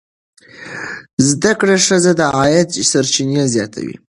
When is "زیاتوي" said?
3.53-3.95